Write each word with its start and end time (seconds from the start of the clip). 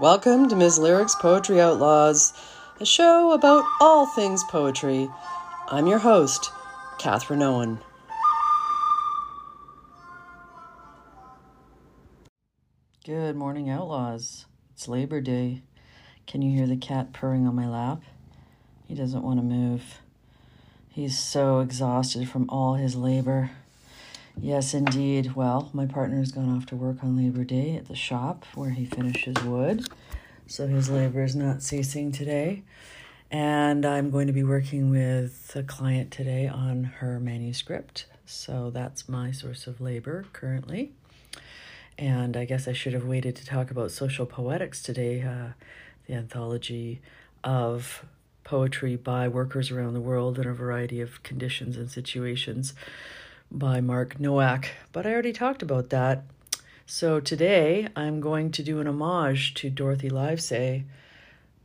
Welcome 0.00 0.48
to 0.50 0.54
Ms. 0.54 0.78
Lyrics 0.78 1.16
Poetry 1.16 1.60
Outlaws, 1.60 2.32
a 2.78 2.86
show 2.86 3.32
about 3.32 3.64
all 3.80 4.06
things 4.06 4.44
poetry. 4.44 5.10
I'm 5.66 5.88
your 5.88 5.98
host, 5.98 6.52
Catherine 7.00 7.42
Owen. 7.42 7.80
Good 13.04 13.34
morning, 13.34 13.68
Outlaws. 13.68 14.46
It's 14.72 14.86
Labor 14.86 15.20
Day. 15.20 15.62
Can 16.28 16.42
you 16.42 16.56
hear 16.56 16.68
the 16.68 16.76
cat 16.76 17.12
purring 17.12 17.48
on 17.48 17.56
my 17.56 17.68
lap? 17.68 18.00
He 18.86 18.94
doesn't 18.94 19.24
want 19.24 19.40
to 19.40 19.44
move. 19.44 19.98
He's 20.88 21.18
so 21.18 21.58
exhausted 21.58 22.28
from 22.28 22.48
all 22.48 22.74
his 22.74 22.94
labor. 22.94 23.50
Yes, 24.40 24.72
indeed. 24.72 25.34
Well, 25.34 25.68
my 25.72 25.86
partner's 25.86 26.30
gone 26.30 26.56
off 26.56 26.64
to 26.66 26.76
work 26.76 27.02
on 27.02 27.16
Labor 27.16 27.42
Day 27.42 27.74
at 27.74 27.88
the 27.88 27.96
shop 27.96 28.46
where 28.54 28.70
he 28.70 28.86
finishes 28.86 29.36
wood. 29.42 29.88
So 30.46 30.68
his 30.68 30.88
labor 30.88 31.24
is 31.24 31.34
not 31.34 31.60
ceasing 31.60 32.12
today. 32.12 32.62
And 33.32 33.84
I'm 33.84 34.10
going 34.10 34.28
to 34.28 34.32
be 34.32 34.44
working 34.44 34.90
with 34.90 35.52
a 35.56 35.64
client 35.64 36.12
today 36.12 36.46
on 36.46 36.84
her 36.84 37.18
manuscript. 37.18 38.06
So 38.26 38.70
that's 38.70 39.08
my 39.08 39.32
source 39.32 39.66
of 39.66 39.80
labor 39.80 40.24
currently. 40.32 40.92
And 41.98 42.36
I 42.36 42.44
guess 42.44 42.68
I 42.68 42.72
should 42.72 42.92
have 42.92 43.04
waited 43.04 43.34
to 43.36 43.44
talk 43.44 43.72
about 43.72 43.90
social 43.90 44.24
poetics 44.24 44.82
today, 44.82 45.20
uh, 45.20 45.54
the 46.06 46.14
anthology 46.14 47.00
of 47.42 48.04
poetry 48.44 48.94
by 48.94 49.26
workers 49.26 49.72
around 49.72 49.94
the 49.94 50.00
world 50.00 50.38
in 50.38 50.46
a 50.46 50.54
variety 50.54 51.00
of 51.00 51.22
conditions 51.24 51.76
and 51.76 51.90
situations 51.90 52.72
by 53.50 53.80
Mark 53.80 54.20
Nowak. 54.20 54.70
But 54.92 55.06
I 55.06 55.12
already 55.12 55.32
talked 55.32 55.62
about 55.62 55.90
that. 55.90 56.24
So 56.86 57.20
today 57.20 57.88
I'm 57.96 58.20
going 58.20 58.50
to 58.52 58.62
do 58.62 58.80
an 58.80 58.86
homage 58.86 59.54
to 59.54 59.70
Dorothy 59.70 60.10
Livesay, 60.10 60.84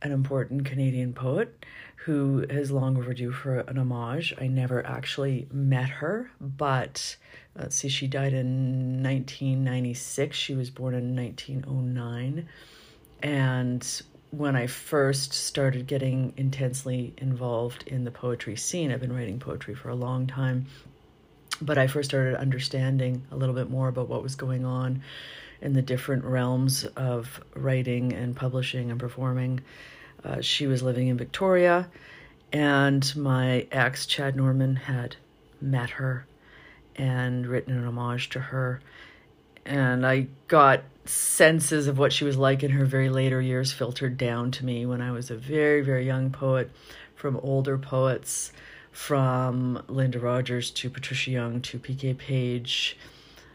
an 0.02 0.12
important 0.12 0.66
Canadian 0.66 1.12
poet 1.12 1.64
who 2.04 2.44
is 2.50 2.70
long 2.70 2.98
overdue 2.98 3.32
for 3.32 3.60
an 3.60 3.78
homage. 3.78 4.34
I 4.38 4.46
never 4.46 4.86
actually 4.86 5.48
met 5.50 5.88
her, 5.88 6.30
but 6.38 7.16
let's 7.56 7.76
see, 7.76 7.88
she 7.88 8.06
died 8.06 8.34
in 8.34 9.02
1996. 9.02 10.36
She 10.36 10.54
was 10.54 10.68
born 10.68 10.94
in 10.94 11.16
1909. 11.16 12.46
And 13.22 14.02
when 14.30 14.54
I 14.54 14.66
first 14.66 15.32
started 15.32 15.86
getting 15.86 16.34
intensely 16.36 17.14
involved 17.16 17.84
in 17.86 18.04
the 18.04 18.10
poetry 18.10 18.56
scene, 18.56 18.92
I've 18.92 19.00
been 19.00 19.16
writing 19.16 19.38
poetry 19.38 19.74
for 19.74 19.88
a 19.88 19.94
long 19.94 20.26
time, 20.26 20.66
but 21.60 21.78
I 21.78 21.86
first 21.86 22.10
started 22.10 22.36
understanding 22.36 23.22
a 23.30 23.36
little 23.36 23.54
bit 23.54 23.70
more 23.70 23.88
about 23.88 24.08
what 24.08 24.22
was 24.22 24.34
going 24.34 24.64
on 24.64 25.02
in 25.60 25.72
the 25.72 25.82
different 25.82 26.24
realms 26.24 26.84
of 26.96 27.42
writing 27.54 28.12
and 28.12 28.36
publishing 28.36 28.90
and 28.90 29.00
performing. 29.00 29.60
Uh, 30.24 30.40
she 30.40 30.66
was 30.66 30.82
living 30.82 31.08
in 31.08 31.16
Victoria, 31.16 31.88
and 32.52 33.14
my 33.16 33.66
ex, 33.72 34.06
Chad 34.06 34.36
Norman, 34.36 34.76
had 34.76 35.16
met 35.60 35.90
her 35.90 36.26
and 36.96 37.46
written 37.46 37.76
an 37.76 37.86
homage 37.86 38.28
to 38.30 38.40
her. 38.40 38.80
And 39.64 40.06
I 40.06 40.28
got 40.48 40.82
senses 41.06 41.86
of 41.86 41.98
what 41.98 42.12
she 42.12 42.24
was 42.24 42.36
like 42.36 42.62
in 42.62 42.70
her 42.70 42.84
very 42.84 43.08
later 43.08 43.40
years 43.40 43.72
filtered 43.72 44.16
down 44.16 44.50
to 44.52 44.64
me 44.64 44.86
when 44.86 45.00
I 45.00 45.10
was 45.10 45.30
a 45.30 45.36
very, 45.36 45.82
very 45.82 46.06
young 46.06 46.30
poet 46.30 46.70
from 47.16 47.36
older 47.38 47.78
poets, 47.78 48.52
from 48.94 49.82
Linda 49.88 50.20
Rogers 50.20 50.70
to 50.70 50.88
Patricia 50.88 51.32
Young 51.32 51.60
to 51.62 51.78
PK 51.78 52.16
Page. 52.16 52.96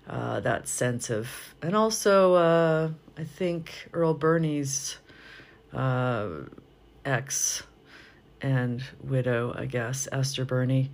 Uh, 0.08 0.40
that 0.40 0.68
sense 0.68 1.10
of, 1.10 1.30
and 1.62 1.76
also 1.76 2.34
uh, 2.34 2.90
I 3.18 3.24
think 3.24 3.88
Earl 3.94 4.16
Birney's 4.16 4.98
uh, 5.72 6.30
ex 7.06 7.64
and 8.42 8.84
widow, 9.04 9.54
I 9.56 9.66
guess, 9.66 10.08
Esther 10.12 10.46
Birney. 10.46 10.92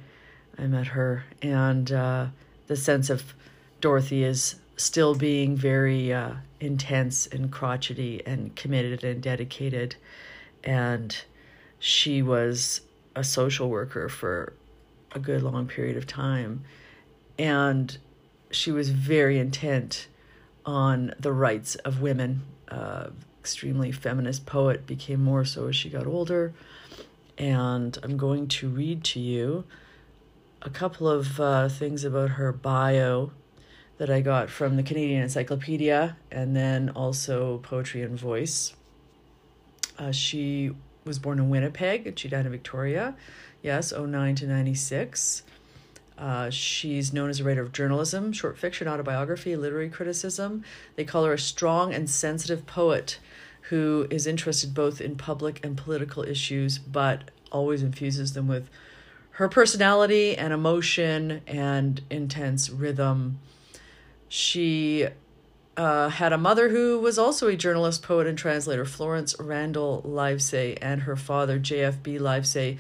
I 0.57 0.67
met 0.67 0.88
her, 0.88 1.23
and 1.41 1.91
uh, 1.91 2.28
the 2.67 2.75
sense 2.75 3.09
of 3.09 3.34
Dorothy 3.81 4.23
is 4.23 4.55
still 4.78 5.16
being 5.16 5.55
very 5.55 6.13
uh, 6.13 6.34
intense 6.59 7.25
and 7.28 7.51
crotchety 7.51 8.22
and 8.25 8.55
committed 8.55 9.03
and 9.03 9.23
dedicated. 9.23 9.95
And 10.63 11.17
she 11.79 12.22
was 12.22 12.81
a 13.16 13.24
social 13.24 13.70
worker 13.70 14.09
for 14.09 14.53
a 15.12 15.20
good 15.20 15.42
long 15.42 15.68
period 15.68 15.98
of 15.98 16.06
time. 16.06 16.64
And 17.38 17.98
she 18.52 18.72
was 18.72 18.90
very 18.90 19.40
intent 19.40 20.08
on 20.66 21.14
the 21.20 21.31
rights 21.31 21.76
of 21.76 22.02
women. 22.02 22.42
Uh, 22.68 23.09
extremely 23.46 23.92
feminist 23.92 24.44
poet, 24.48 24.88
became 24.88 25.24
more 25.24 25.46
so 25.46 25.68
as 25.68 25.76
she 25.76 25.88
got 25.88 26.08
older. 26.08 26.52
And 27.38 27.96
I'm 28.02 28.18
going 28.18 28.48
to 28.48 28.68
read 28.68 29.03
to 29.03 29.20
you 29.20 29.66
a 30.64 30.70
couple 30.72 31.08
of 31.08 31.40
uh, 31.40 31.70
things 31.70 32.03
about 32.03 32.32
her 32.32 32.52
bio 32.52 33.30
that 34.00 34.09
I 34.09 34.22
got 34.22 34.50
from 34.50 34.78
the 34.78 34.82
Canadian 34.82 35.22
Encyclopedia 35.22 36.18
and 36.32 36.56
then 36.56 36.90
also 36.90 37.59
Poetry 37.59 38.02
In 38.02 38.18
Voice. 38.18 38.74
Uh, 40.00 40.12
she 40.12 40.72
was 41.05 41.19
born 41.19 41.38
in 41.38 41.49
Winnipeg 41.49 42.07
and 42.07 42.17
she 42.17 42.27
died 42.27 42.47
in 42.47 42.51
Victoria. 42.51 43.16
Yes, 43.61 43.93
09 43.93 44.35
to 44.35 44.47
96. 44.47 45.43
Uh, 46.17 46.49
she's 46.49 47.13
known 47.13 47.29
as 47.29 47.39
a 47.39 47.43
writer 47.43 47.61
of 47.61 47.71
journalism, 47.71 48.33
short 48.33 48.57
fiction, 48.57 48.88
autobiography, 48.88 49.55
literary 49.55 49.89
criticism. 49.89 50.63
They 50.95 51.03
call 51.03 51.25
her 51.25 51.33
a 51.33 51.38
strong 51.38 51.93
and 51.93 52.09
sensitive 52.09 52.66
poet 52.66 53.19
who 53.69 54.07
is 54.09 54.25
interested 54.25 54.73
both 54.73 54.99
in 54.99 55.16
public 55.16 55.63
and 55.63 55.77
political 55.77 56.23
issues, 56.23 56.79
but 56.79 57.29
always 57.51 57.83
infuses 57.83 58.33
them 58.33 58.47
with 58.47 58.67
her 59.31 59.47
personality 59.47 60.35
and 60.35 60.53
emotion 60.53 61.41
and 61.45 62.01
intense 62.09 62.72
rhythm 62.72 63.37
she 64.27 65.07
uh, 65.78 66.09
had 66.09 66.34
a 66.34 66.38
mother 66.38 66.69
who 66.69 67.00
was 67.00 67.18
also 67.18 67.47
a 67.47 67.56
journalist, 67.56 68.02
poet, 68.02 68.28
and 68.28 68.38
translator, 68.38 68.86
Florence 68.86 69.36
Randall 69.40 70.02
Livesay, 70.06 70.78
and 70.81 71.02
her 71.02 71.16
father, 71.16 71.59
J.F.B. 71.59 72.18
Livesay, 72.18 72.78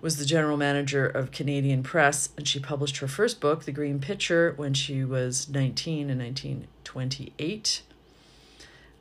was 0.00 0.18
the 0.18 0.24
general 0.24 0.56
manager 0.56 1.06
of 1.06 1.30
Canadian 1.30 1.82
Press, 1.82 2.28
and 2.36 2.46
she 2.46 2.58
published 2.60 2.98
her 2.98 3.08
first 3.08 3.40
book, 3.40 3.64
The 3.64 3.72
Green 3.72 4.00
Pitcher, 4.00 4.52
when 4.56 4.74
she 4.74 5.04
was 5.04 5.48
19 5.48 6.10
in 6.10 6.18
1928. 6.18 7.82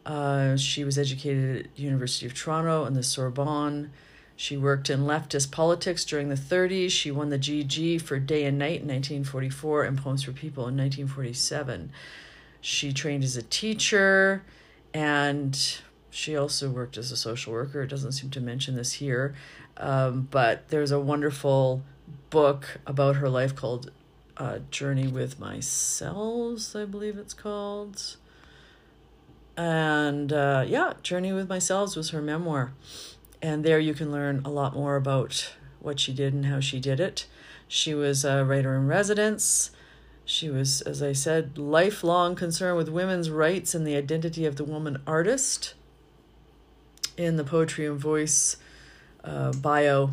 Uh, 0.06 0.58
she 0.58 0.84
was 0.84 0.98
educated 0.98 1.66
at 1.66 1.80
University 1.80 2.26
of 2.26 2.34
Toronto 2.34 2.86
and 2.86 2.96
the 2.96 3.04
Sorbonne. 3.04 3.92
She 4.36 4.58
worked 4.58 4.90
in 4.90 5.02
leftist 5.02 5.52
politics 5.52 6.06
during 6.06 6.30
the 6.30 6.36
30s. 6.36 6.92
She 6.92 7.12
won 7.12 7.30
the 7.30 7.40
GG 7.40 8.02
for 8.02 8.20
Day 8.20 8.46
and 8.46 8.58
Night 8.58 8.82
in 8.82 8.88
1944 8.88 9.84
and 9.84 9.98
Poems 9.98 10.24
for 10.24 10.32
People 10.32 10.64
in 10.64 10.78
1947. 10.78 11.92
She 12.63 12.94
trained 12.94 13.25
as 13.25 13.35
a 13.35 13.44
teacher 13.44 14.44
and 14.94 15.78
she 16.09 16.38
also 16.38 16.69
worked 16.69 16.97
as 16.97 17.12
a 17.12 17.18
social 17.18 17.51
worker. 17.51 17.81
It 17.81 17.90
doesn't 17.90 18.13
seem 18.13 18.29
to 18.29 18.40
mention 18.40 18.75
this 18.75 18.94
here, 18.94 19.35
um, 19.75 20.29
but 20.31 20.69
there's 20.69 20.91
a 20.91 21.00
wonderful 21.00 21.84
book 22.29 22.79
about 22.88 23.18
her 23.18 23.28
life 23.28 23.53
called 23.53 23.91
uh, 24.38 24.59
Journey 24.72 25.07
with 25.07 25.41
Myself, 25.41 26.74
I 26.74 26.85
believe 26.85 27.18
it's 27.18 27.34
called. 27.34 28.16
And 29.57 30.31
uh, 30.31 30.63
yeah, 30.66 30.94
Journey 31.03 31.34
with 31.34 31.50
Myself 31.50 31.97
was 31.97 32.12
her 32.12 32.22
memoir 32.22 32.72
and 33.44 33.66
there 33.66 33.78
you 33.78 33.94
can 33.94 34.09
learn 34.09 34.41
a 34.45 34.50
lot 34.50 34.74
more 34.74 34.95
about 34.95 35.53
what 35.81 36.00
she 36.00 36.13
did 36.13 36.34
and 36.34 36.45
how 36.45 36.62
she 36.62 36.80
did 36.80 37.01
it. 37.01 37.28
She 37.68 37.94
was 37.94 38.24
a 38.24 38.45
writer 38.45 38.74
in 38.74 38.88
residence. 38.88 39.69
She 40.26 40.50
was, 40.50 40.82
as 40.82 41.04
I 41.04 41.14
said, 41.14 41.58
lifelong 41.58 42.36
concerned 42.36 42.78
with 42.78 42.90
women's 42.90 43.30
rights 43.30 43.75
and 43.75 43.86
the 43.86 43.96
identity 43.96 44.46
of 44.46 44.56
the 44.56 44.64
woman 44.64 45.02
artist. 45.06 45.74
In 47.18 47.36
the 47.36 47.44
Poetry 47.44 47.86
In 47.86 47.98
Voice 47.98 48.58
uh, 49.24 49.52
bio, 49.52 50.12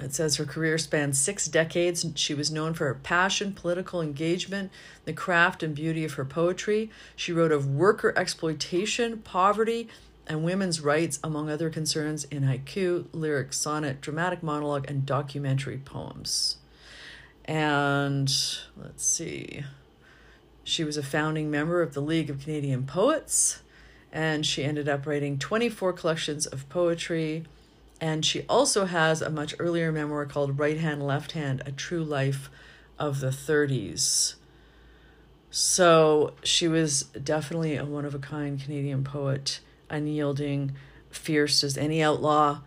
it 0.00 0.12
says 0.12 0.36
her 0.36 0.44
career 0.44 0.78
spanned 0.78 1.16
six 1.16 1.46
decades. 1.46 2.04
She 2.14 2.34
was 2.34 2.50
known 2.50 2.74
for 2.74 2.86
her 2.86 2.94
passion, 2.94 3.52
political 3.52 4.00
engagement, 4.00 4.72
the 5.04 5.12
craft 5.12 5.62
and 5.62 5.74
beauty 5.74 6.04
of 6.04 6.14
her 6.14 6.24
poetry. 6.24 6.90
She 7.14 7.32
wrote 7.32 7.52
of 7.52 7.68
worker 7.68 8.12
exploitation, 8.16 9.18
poverty, 9.18 9.88
and 10.26 10.42
women's 10.42 10.80
rights, 10.80 11.20
among 11.22 11.50
other 11.50 11.70
concerns, 11.70 12.24
in 12.24 12.42
haiku, 12.42 13.06
lyric, 13.12 13.52
sonnet, 13.52 14.00
dramatic 14.00 14.42
monologue, 14.42 14.90
and 14.90 15.06
documentary 15.06 15.78
poems. 15.78 16.56
And 17.44 18.32
let's 18.76 19.04
see, 19.04 19.64
she 20.62 20.82
was 20.82 20.96
a 20.96 21.02
founding 21.02 21.50
member 21.50 21.82
of 21.82 21.92
the 21.92 22.00
League 22.00 22.30
of 22.30 22.40
Canadian 22.40 22.86
Poets, 22.86 23.62
and 24.10 24.46
she 24.46 24.64
ended 24.64 24.88
up 24.88 25.06
writing 25.06 25.38
24 25.38 25.92
collections 25.92 26.46
of 26.46 26.68
poetry. 26.68 27.44
And 28.00 28.24
she 28.24 28.42
also 28.48 28.86
has 28.86 29.22
a 29.22 29.30
much 29.30 29.54
earlier 29.58 29.92
memoir 29.92 30.26
called 30.26 30.58
Right 30.58 30.78
Hand, 30.78 31.06
Left 31.06 31.32
Hand 31.32 31.62
A 31.64 31.72
True 31.72 32.02
Life 32.02 32.50
of 32.98 33.20
the 33.20 33.28
30s. 33.28 34.34
So 35.50 36.32
she 36.42 36.66
was 36.66 37.02
definitely 37.02 37.76
a 37.76 37.84
one 37.84 38.04
of 38.04 38.14
a 38.14 38.18
kind 38.18 38.60
Canadian 38.60 39.04
poet 39.04 39.60
unyielding, 39.88 40.72
fierce 41.10 41.62
as 41.62 41.78
any 41.78 42.02
outlaw, 42.02 42.60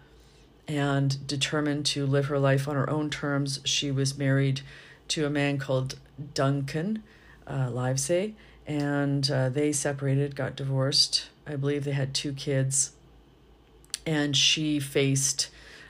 and 0.67 1.25
determined 1.27 1.85
to 1.87 2.05
live 2.05 2.25
her 2.25 2.39
life 2.39 2.67
on 2.67 2.75
her 2.75 2.89
own 2.89 3.09
terms. 3.09 3.59
She 3.63 3.91
was 3.91 4.17
married 4.17 4.61
to 5.09 5.25
a 5.25 5.29
man 5.29 5.57
called 5.57 5.97
Duncan 6.33 7.03
uh, 7.45 7.69
Livesey, 7.71 8.35
and 8.65 9.29
uh, 9.31 9.49
they 9.49 9.71
separated, 9.71 10.35
got 10.35 10.55
divorced. 10.55 11.29
I 11.45 11.55
believe 11.55 11.85
they 11.85 11.91
had 11.91 12.13
two 12.13 12.33
kids, 12.33 12.91
and 14.05 14.35
she 14.35 14.79
faced 14.79 15.49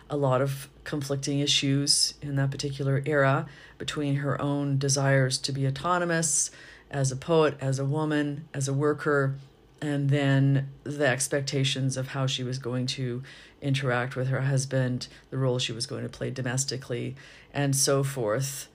a 0.10 0.18
lot 0.18 0.42
of 0.42 0.70
conflicting 0.84 1.40
issues 1.40 2.14
in 2.22 2.36
that 2.36 2.52
particular 2.52 3.02
era 3.06 3.48
between 3.78 4.18
her 4.18 4.40
own 4.42 4.78
desires 4.78 5.38
to 5.40 5.52
be 5.52 5.68
autonomous 5.68 6.52
as 6.90 7.12
a 7.12 7.16
poet, 7.16 7.58
as 7.60 7.80
a 7.80 7.86
woman, 7.86 8.48
as 8.54 8.68
a 8.68 8.74
worker, 8.74 9.36
and 9.82 10.10
then 10.10 10.70
the 10.84 11.08
expectations 11.08 11.98
of 11.98 12.10
how 12.10 12.26
she 12.26 12.44
was 12.44 12.58
going 12.58 12.88
to 12.88 13.22
interact 13.62 14.16
with 14.16 14.28
her 14.28 14.42
husband, 14.42 15.08
the 15.30 15.38
role 15.38 15.60
she 15.60 15.72
was 15.72 15.86
going 15.86 16.04
to 16.04 16.10
play 16.10 16.32
domestically, 16.32 17.16
and 17.54 17.76
so 17.76 18.04
forth. 18.04 18.70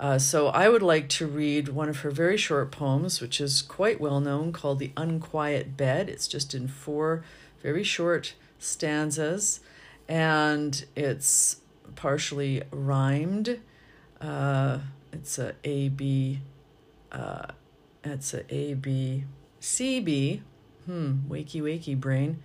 Uh, 0.00 0.18
so 0.18 0.48
I 0.48 0.68
would 0.68 0.82
like 0.82 1.08
to 1.10 1.26
read 1.26 1.68
one 1.68 1.88
of 1.88 2.00
her 2.00 2.10
very 2.10 2.36
short 2.36 2.72
poems, 2.72 3.20
which 3.20 3.40
is 3.40 3.62
quite 3.62 4.00
well 4.00 4.20
known, 4.20 4.52
called 4.52 4.78
The 4.78 4.92
Unquiet 4.96 5.76
Bed. 5.76 6.08
It's 6.08 6.26
just 6.26 6.54
in 6.54 6.66
four 6.66 7.24
very 7.62 7.84
short 7.84 8.34
stanzas, 8.58 9.60
and 10.08 10.84
it's 10.96 11.58
partially 11.94 12.62
rhymed. 12.70 13.60
Uh, 14.20 14.78
it's 15.12 15.38
a 15.38 15.54
A 15.64 15.88
B. 15.88 16.40
Uh, 17.12 17.46
it's 18.02 18.34
a 18.34 18.52
A 18.52 18.74
B 18.74 19.24
C 19.62 20.00
B. 20.00 20.42
Hmm. 20.86 21.20
Wakey 21.28 21.62
wakey 21.62 21.98
brain. 21.98 22.42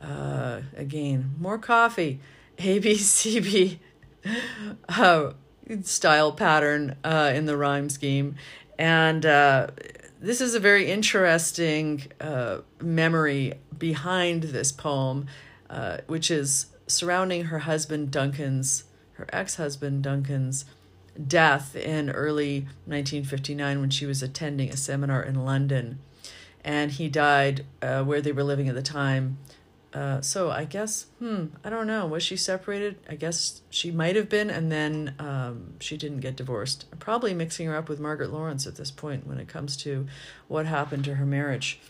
Uh, 0.00 0.60
again, 0.76 1.34
more 1.38 1.58
coffee. 1.58 2.20
A 2.58 2.78
B 2.78 2.94
C 2.96 3.40
B. 3.40 3.80
Uh, 4.86 5.32
style 5.82 6.30
pattern 6.30 6.94
uh, 7.02 7.32
in 7.34 7.46
the 7.46 7.56
rhyme 7.56 7.88
scheme, 7.88 8.34
and 8.78 9.24
uh, 9.24 9.68
this 10.20 10.42
is 10.42 10.54
a 10.54 10.60
very 10.60 10.90
interesting 10.90 12.02
uh, 12.20 12.58
memory 12.82 13.54
behind 13.78 14.42
this 14.42 14.72
poem, 14.72 15.26
uh, 15.70 15.98
which 16.06 16.30
is 16.30 16.66
surrounding 16.86 17.44
her 17.44 17.60
husband 17.60 18.10
Duncan's, 18.10 18.84
her 19.12 19.26
ex-husband 19.32 20.02
Duncan's 20.02 20.66
death 21.26 21.74
in 21.74 22.10
early 22.10 22.60
1959 22.84 23.80
when 23.80 23.90
she 23.90 24.04
was 24.04 24.22
attending 24.22 24.68
a 24.68 24.76
seminar 24.76 25.22
in 25.22 25.46
London. 25.46 25.98
And 26.64 26.92
he 26.92 27.08
died 27.08 27.64
uh, 27.80 28.04
where 28.04 28.20
they 28.20 28.32
were 28.32 28.44
living 28.44 28.68
at 28.68 28.74
the 28.74 28.82
time. 28.82 29.38
Uh, 29.92 30.20
so 30.20 30.50
I 30.50 30.66
guess, 30.66 31.06
hmm, 31.18 31.46
I 31.64 31.70
don't 31.70 31.86
know. 31.86 32.06
Was 32.06 32.22
she 32.22 32.36
separated? 32.36 32.96
I 33.08 33.16
guess 33.16 33.62
she 33.70 33.90
might 33.90 34.14
have 34.14 34.28
been, 34.28 34.48
and 34.48 34.70
then 34.70 35.14
um, 35.18 35.74
she 35.80 35.96
didn't 35.96 36.20
get 36.20 36.36
divorced. 36.36 36.86
Probably 37.00 37.34
mixing 37.34 37.66
her 37.66 37.76
up 37.76 37.88
with 37.88 37.98
Margaret 37.98 38.32
Laurence 38.32 38.66
at 38.66 38.76
this 38.76 38.90
point 38.90 39.26
when 39.26 39.38
it 39.38 39.48
comes 39.48 39.76
to 39.78 40.06
what 40.46 40.66
happened 40.66 41.04
to 41.06 41.16
her 41.16 41.26
marriage. 41.26 41.80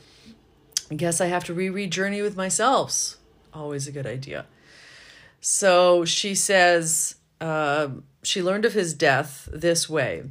I 0.91 0.95
guess 0.95 1.21
I 1.21 1.27
have 1.27 1.45
to 1.45 1.55
reread 1.55 1.93
Journey 1.93 2.23
with 2.23 2.37
myself. 2.37 3.17
Always 3.53 3.87
a 3.87 3.93
good 3.93 4.07
idea. 4.07 4.47
So 5.41 6.05
she 6.05 6.35
says, 6.35 7.17
uh, 7.41 7.89
she 8.23 8.43
learned 8.43 8.65
of 8.65 8.73
his 8.73 8.95
death 8.95 9.49
this 9.53 9.89
way. 9.89 10.25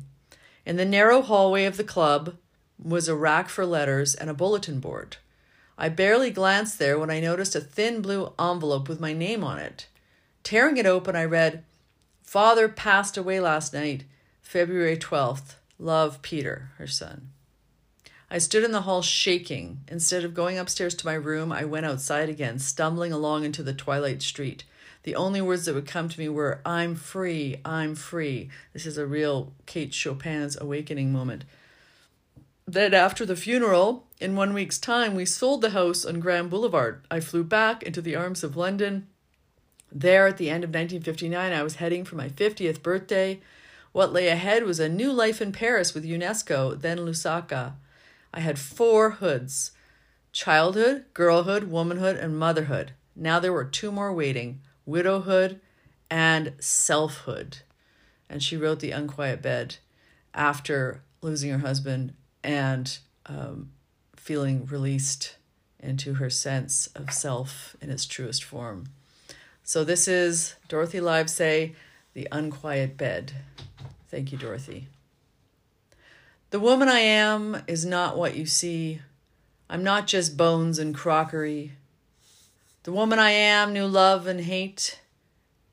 In 0.65 0.75
the 0.75 0.85
narrow 0.85 1.21
hallway 1.21 1.65
of 1.65 1.77
the 1.77 1.83
club 1.83 2.35
was 2.81 3.07
a 3.07 3.15
rack 3.15 3.49
for 3.49 3.65
letters 3.65 4.15
and 4.15 4.29
a 4.29 4.33
bulletin 4.33 4.79
board. 4.79 5.17
I 5.77 5.89
barely 5.89 6.29
glanced 6.29 6.79
there 6.79 6.99
when 6.99 7.09
I 7.09 7.19
noticed 7.19 7.55
a 7.55 7.61
thin 7.61 8.01
blue 8.01 8.33
envelope 8.39 8.89
with 8.89 8.99
my 8.99 9.13
name 9.13 9.43
on 9.43 9.59
it. 9.59 9.87
Tearing 10.43 10.77
it 10.77 10.85
open, 10.85 11.15
I 11.15 11.25
read, 11.25 11.63
Father 12.23 12.67
passed 12.67 13.17
away 13.17 13.39
last 13.39 13.73
night, 13.73 14.03
February 14.41 14.97
12th. 14.97 15.55
Love, 15.77 16.21
Peter, 16.21 16.71
her 16.77 16.87
son. 16.87 17.29
I 18.29 18.37
stood 18.37 18.63
in 18.63 18.71
the 18.71 18.81
hall 18.81 19.01
shaking. 19.01 19.79
Instead 19.87 20.23
of 20.23 20.33
going 20.33 20.57
upstairs 20.57 20.93
to 20.95 21.05
my 21.05 21.13
room, 21.13 21.51
I 21.51 21.65
went 21.65 21.85
outside 21.85 22.29
again, 22.29 22.59
stumbling 22.59 23.11
along 23.11 23.45
into 23.45 23.63
the 23.63 23.73
twilight 23.73 24.21
street 24.21 24.65
the 25.03 25.15
only 25.15 25.41
words 25.41 25.65
that 25.65 25.75
would 25.75 25.87
come 25.87 26.09
to 26.09 26.19
me 26.19 26.27
were, 26.29 26.61
I'm 26.65 26.95
free, 26.95 27.57
I'm 27.63 27.95
free. 27.95 28.49
This 28.73 28.85
is 28.85 28.97
a 28.97 29.05
real 29.05 29.53
Kate 29.65 29.93
Chopin's 29.93 30.59
awakening 30.59 31.11
moment. 31.11 31.45
Then, 32.71 32.93
after 32.93 33.25
the 33.25 33.35
funeral, 33.35 34.05
in 34.19 34.35
one 34.35 34.53
week's 34.53 34.77
time, 34.77 35.15
we 35.15 35.25
sold 35.25 35.61
the 35.61 35.71
house 35.71 36.05
on 36.05 36.19
Grand 36.19 36.51
Boulevard. 36.51 37.03
I 37.09 37.19
flew 37.19 37.43
back 37.43 37.81
into 37.81 37.99
the 37.99 38.15
arms 38.15 38.43
of 38.43 38.55
London. 38.55 39.07
There, 39.91 40.27
at 40.27 40.37
the 40.37 40.51
end 40.51 40.63
of 40.63 40.69
1959, 40.69 41.51
I 41.51 41.63
was 41.63 41.77
heading 41.77 42.05
for 42.05 42.15
my 42.15 42.29
50th 42.29 42.83
birthday. 42.83 43.39
What 43.91 44.13
lay 44.13 44.27
ahead 44.27 44.65
was 44.65 44.79
a 44.79 44.87
new 44.87 45.11
life 45.11 45.41
in 45.41 45.51
Paris 45.51 45.95
with 45.95 46.05
UNESCO, 46.05 46.79
then 46.79 46.99
Lusaka. 46.99 47.73
I 48.31 48.41
had 48.41 48.59
four 48.59 49.09
hoods 49.11 49.71
childhood, 50.31 51.05
girlhood, 51.15 51.63
womanhood, 51.63 52.17
and 52.17 52.37
motherhood. 52.37 52.91
Now 53.15 53.39
there 53.39 53.51
were 53.51 53.65
two 53.65 53.91
more 53.91 54.13
waiting 54.13 54.61
widowhood, 54.85 55.59
and 56.11 56.53
selfhood. 56.59 57.59
And 58.29 58.43
she 58.43 58.55
wrote 58.55 58.79
The 58.79 58.91
Unquiet 58.91 59.41
Bed 59.41 59.77
after 60.35 61.01
losing 61.21 61.49
her 61.49 61.59
husband 61.59 62.13
and 62.43 62.97
um, 63.25 63.71
feeling 64.15 64.65
released 64.65 65.35
into 65.79 66.15
her 66.15 66.29
sense 66.29 66.87
of 66.87 67.11
self 67.11 67.75
in 67.81 67.89
its 67.89 68.05
truest 68.05 68.43
form. 68.43 68.85
So, 69.63 69.83
this 69.83 70.07
is 70.07 70.55
Dorothy 70.67 70.99
Livesay, 70.99 71.75
The 72.13 72.27
Unquiet 72.31 72.97
Bed. 72.97 73.33
Thank 74.09 74.31
you, 74.31 74.37
Dorothy. 74.37 74.87
The 76.49 76.59
woman 76.59 76.89
I 76.89 76.99
am 76.99 77.61
is 77.67 77.85
not 77.85 78.17
what 78.17 78.35
you 78.35 78.47
see. 78.47 79.01
I'm 79.69 79.83
not 79.83 80.07
just 80.07 80.35
bones 80.35 80.79
and 80.79 80.95
crockery. 80.95 81.73
The 82.83 82.91
woman 82.91 83.19
I 83.19 83.31
am 83.31 83.71
knew 83.71 83.85
love 83.85 84.25
and 84.25 84.41
hate, 84.41 84.99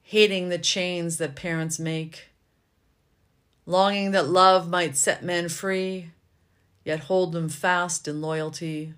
hating 0.02 0.50
the 0.50 0.58
chains 0.58 1.16
that 1.16 1.34
parents 1.34 1.78
make, 1.78 2.28
longing 3.64 4.10
that 4.10 4.28
love 4.28 4.68
might 4.68 4.96
set 4.96 5.24
men 5.24 5.48
free, 5.48 6.10
yet 6.86 7.00
hold 7.00 7.32
them 7.32 7.48
fast 7.48 8.06
in 8.06 8.22
loyalty. 8.22 8.94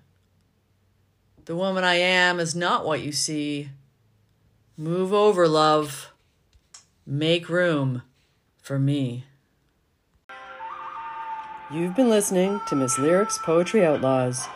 The 1.45 1.55
woman 1.55 1.83
I 1.83 1.95
am 1.95 2.39
is 2.39 2.55
not 2.55 2.85
what 2.85 3.01
you 3.01 3.11
see. 3.11 3.71
Move 4.77 5.11
over, 5.11 5.47
love. 5.47 6.13
Make 7.03 7.49
room 7.49 8.03
for 8.61 8.77
me. 8.77 9.25
You've 11.73 11.95
been 11.95 12.09
listening 12.09 12.61
to 12.67 12.75
Miss 12.75 12.99
Lyric's 12.99 13.39
Poetry 13.39 13.83
Outlaws. 13.83 14.47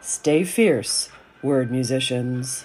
Stay 0.00 0.42
fierce, 0.42 1.10
word 1.42 1.70
musicians. 1.70 2.64